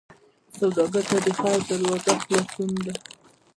[0.57, 2.93] سوالګر ته د خیر دروازه خلاصون ده